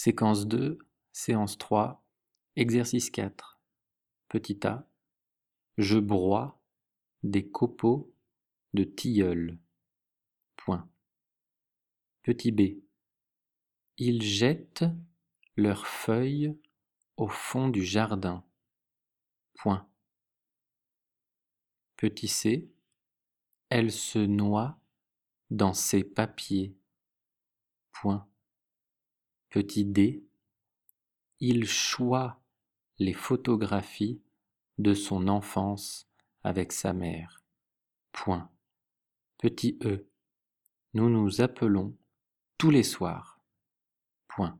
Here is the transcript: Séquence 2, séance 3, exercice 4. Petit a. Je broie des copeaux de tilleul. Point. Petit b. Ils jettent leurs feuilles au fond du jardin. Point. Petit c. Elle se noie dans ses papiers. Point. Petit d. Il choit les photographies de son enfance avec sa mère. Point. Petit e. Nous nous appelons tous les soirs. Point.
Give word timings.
Séquence 0.00 0.46
2, 0.46 0.78
séance 1.10 1.58
3, 1.58 2.06
exercice 2.54 3.10
4. 3.10 3.60
Petit 4.28 4.64
a. 4.64 4.88
Je 5.76 5.98
broie 5.98 6.62
des 7.24 7.50
copeaux 7.50 8.14
de 8.74 8.84
tilleul. 8.84 9.58
Point. 10.54 10.88
Petit 12.22 12.52
b. 12.52 12.80
Ils 13.96 14.22
jettent 14.22 14.84
leurs 15.56 15.88
feuilles 15.88 16.56
au 17.16 17.26
fond 17.26 17.66
du 17.66 17.82
jardin. 17.82 18.44
Point. 19.54 19.90
Petit 21.96 22.28
c. 22.28 22.70
Elle 23.68 23.90
se 23.90 24.20
noie 24.20 24.78
dans 25.50 25.74
ses 25.74 26.04
papiers. 26.04 26.78
Point. 27.90 28.27
Petit 29.50 29.84
d. 29.86 30.22
Il 31.40 31.66
choit 31.66 32.40
les 32.98 33.14
photographies 33.14 34.20
de 34.76 34.92
son 34.92 35.28
enfance 35.28 36.08
avec 36.42 36.72
sa 36.72 36.92
mère. 36.92 37.42
Point. 38.12 38.50
Petit 39.38 39.78
e. 39.84 40.06
Nous 40.94 41.08
nous 41.08 41.40
appelons 41.40 41.96
tous 42.58 42.70
les 42.70 42.82
soirs. 42.82 43.40
Point. 44.26 44.58